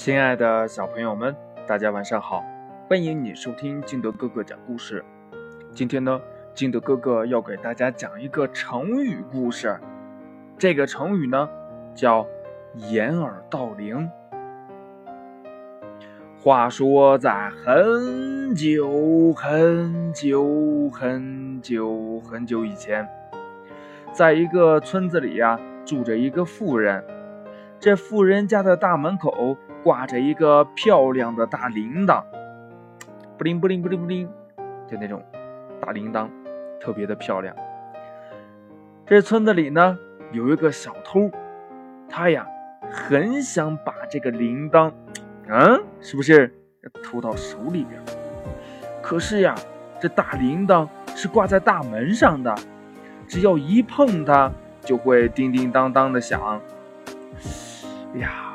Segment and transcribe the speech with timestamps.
[0.00, 2.42] 亲爱的小朋友们，大家晚上好！
[2.88, 5.04] 欢迎你收听金德哥哥讲故事。
[5.74, 6.18] 今天呢，
[6.54, 9.78] 金德哥哥要给大家讲一个成语故事。
[10.56, 11.46] 这个成语呢，
[11.94, 12.26] 叫
[12.90, 14.10] “掩耳盗铃”。
[16.40, 23.06] 话说，在很久很久很久很久以前，
[24.14, 27.04] 在一个村子里呀，住着一个妇人。
[27.78, 29.58] 这妇人家的大门口。
[29.82, 32.22] 挂着一个漂亮的大铃铛，
[33.38, 34.28] 不灵不灵不灵不灵，
[34.86, 35.22] 就那种
[35.80, 36.28] 大铃铛，
[36.80, 37.54] 特别的漂亮。
[39.06, 39.98] 这村子里呢，
[40.32, 41.30] 有一个小偷，
[42.08, 42.46] 他呀
[42.90, 44.92] 很想把这个铃铛，
[45.48, 46.52] 嗯，是不是
[47.02, 48.00] 偷到手里边？
[49.02, 49.54] 可是呀，
[49.98, 52.54] 这大铃铛是挂在大门上的，
[53.26, 56.60] 只要一碰它，就会叮叮当当的响。
[58.14, 58.49] 哎呀！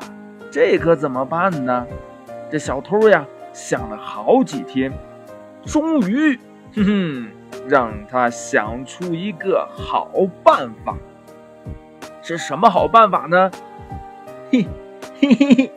[0.56, 1.86] 这可怎么办呢？
[2.50, 4.90] 这小偷呀想了好几天，
[5.66, 6.40] 终于，
[6.74, 7.28] 哼 哼，
[7.68, 10.10] 让他想出一个好
[10.46, 10.96] 办法。
[12.22, 13.52] 是什么好办法呢？
[14.50, 14.66] 嘿，
[15.20, 15.72] 嘿嘿嘿，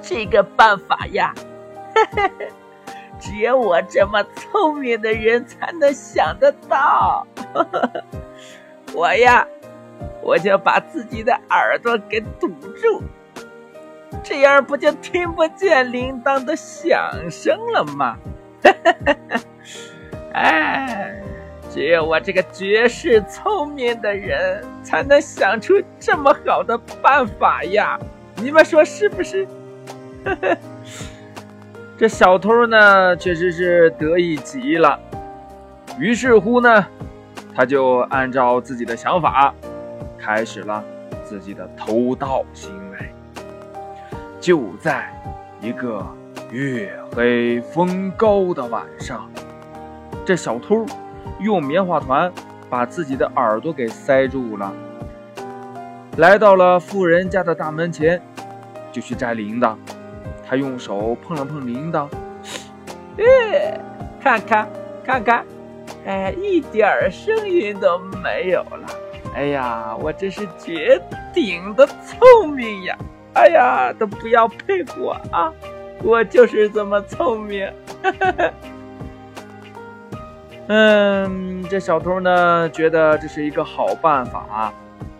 [0.00, 1.34] 这个办法呀，
[1.92, 2.48] 嘿嘿嘿
[3.18, 7.26] 只有我这么聪明的人才能想得到。
[8.94, 9.44] 我呀，
[10.22, 12.46] 我就把自己的耳朵给堵
[12.80, 13.02] 住。
[14.22, 18.16] 这样不就听不见铃铛的响声了吗？
[20.32, 21.20] 哎，
[21.70, 27.98] 只有我这个绝世聪明的人才能想出这么好的办法呀！
[28.36, 29.46] 你们说是不是？
[31.98, 34.98] 这小偷呢，确实是得意极了。
[35.98, 36.86] 于是乎呢，
[37.54, 39.52] 他就按照自己的想法，
[40.18, 40.82] 开始了
[41.24, 42.98] 自己的偷盗行为。
[44.40, 45.12] 就在
[45.60, 46.04] 一个
[46.50, 49.30] 月黑风高的晚上，
[50.24, 50.86] 这小偷
[51.40, 52.32] 用棉花团
[52.70, 54.72] 把自己的耳朵给塞住了，
[56.16, 58.20] 来到了富人家的大门前，
[58.90, 59.76] 就去摘铃铛。
[60.48, 62.08] 他用手碰了碰铃铛，
[63.18, 63.78] 哎，
[64.20, 64.68] 看看
[65.04, 65.44] 看看，
[66.06, 68.88] 哎，一点声音都没有了。
[69.36, 71.00] 哎呀，我真是绝
[71.32, 72.96] 顶的聪明呀！
[73.34, 75.52] 哎呀，都不要佩服我啊！
[76.02, 77.70] 我就是这么聪明。
[80.66, 84.72] 嗯，这小偷呢，觉得这是一个好办法，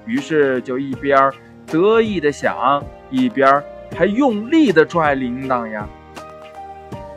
[0.07, 1.31] 于是就一边
[1.67, 3.63] 得意的想，一边
[3.97, 5.89] 还用力的拽铃铛呀。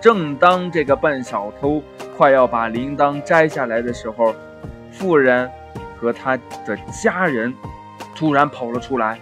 [0.01, 1.81] 正当这个笨小偷
[2.17, 4.35] 快要把铃铛摘下来的时候，
[4.91, 5.49] 妇人
[5.97, 7.53] 和他的家人
[8.15, 9.19] 突然跑了出来，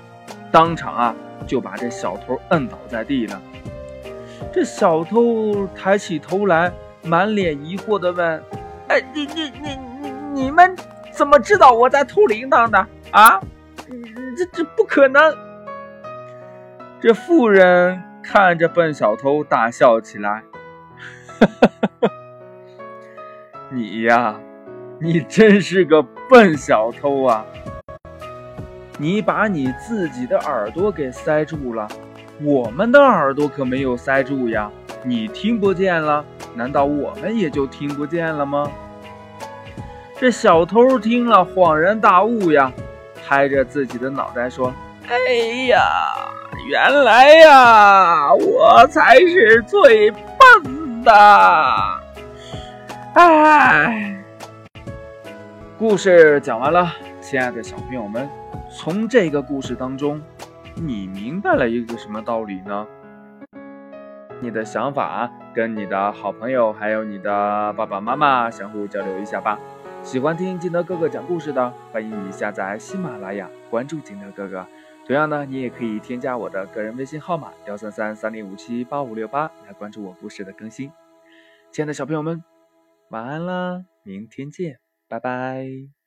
[0.51, 1.15] 当场啊！
[1.47, 3.41] 就把这小偷摁倒在地了。
[4.53, 6.71] 这小偷抬起头来，
[7.03, 8.43] 满脸疑惑地问
[8.87, 10.75] ：“哎，你、你、你、你、你们
[11.11, 12.87] 怎么知道我在偷铃铛的？
[13.11, 13.39] 啊？
[14.37, 15.35] 这、这不可能！”
[17.01, 20.43] 这妇人看着笨小偷大笑起来
[23.73, 24.39] ：“你呀，
[24.99, 27.43] 你真是个笨小偷啊！”
[29.01, 31.87] 你把你自己的耳朵给塞住了，
[32.39, 34.69] 我们的耳朵可没有塞住呀。
[35.03, 36.23] 你听不见了，
[36.53, 38.69] 难道我们也就听不见了吗？
[40.19, 42.71] 这小偷听了恍然大悟呀，
[43.27, 44.71] 拍着自己的脑袋说
[45.09, 45.81] ：“哎呀，
[46.69, 51.11] 原来呀，我才是最笨的。”
[53.17, 54.15] 哎，
[55.79, 56.93] 故事讲完了，
[57.31, 58.29] 亲爱的小朋友们。
[58.69, 60.21] 从这个故事当中，
[60.75, 62.85] 你明白了一个什么道理呢？
[64.41, 69.57] 你的想法跟你的好朋友还有你的爸爸妈妈相互交流一下吧。
[70.03, 74.67] 喜欢听金德哥哥讲故事的，欢迎你下载喜马拉雅，关注金德哥哥。
[75.07, 80.91] 同样呢，你也可以添加我的个人微信号码幺三三三零五七八五六八来关注我故事的更新。
[81.71, 82.43] 亲爱的小朋友们，
[83.07, 86.00] 晚安啦，明天见，拜拜。